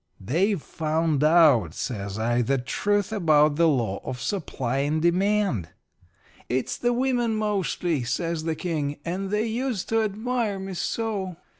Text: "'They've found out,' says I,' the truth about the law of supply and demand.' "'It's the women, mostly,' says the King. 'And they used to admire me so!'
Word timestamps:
"'They've 0.19 0.63
found 0.63 1.23
out,' 1.23 1.75
says 1.75 2.17
I,' 2.17 2.41
the 2.41 2.57
truth 2.57 3.11
about 3.11 3.55
the 3.55 3.67
law 3.67 4.01
of 4.03 4.19
supply 4.19 4.77
and 4.79 4.99
demand.' 4.99 5.69
"'It's 6.49 6.75
the 6.75 6.91
women, 6.91 7.35
mostly,' 7.35 8.03
says 8.03 8.43
the 8.45 8.55
King. 8.55 8.97
'And 9.05 9.29
they 9.29 9.45
used 9.45 9.89
to 9.89 10.01
admire 10.01 10.57
me 10.57 10.73
so!' 10.73 11.37